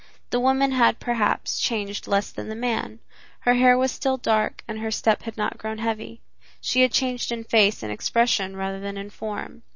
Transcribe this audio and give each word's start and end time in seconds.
The 0.31 0.39
woman 0.39 0.71
had, 0.71 0.99
perhaps, 0.99 1.59
changed 1.59 2.07
less 2.07 2.31
than 2.31 2.49
the 2.49 2.55
man. 2.55 3.01
Her 3.41 3.53
hair 3.53 3.77
was 3.77 3.91
still 3.91 4.17
dark 4.17 4.63
and 4.67 4.79
her 4.79 4.89
step 4.89 5.21
had 5.21 5.37
not 5.37 5.59
grown 5.59 5.77
heavy. 5.77 6.23
She 6.59 6.81
had 6.81 6.91
changed 6.91 7.31
in 7.31 7.43
face 7.43 7.83
and 7.83 7.91
expression 7.91 8.55
rather 8.55 8.79
than 8.79 8.97
in 8.97 9.11
form. 9.11 9.61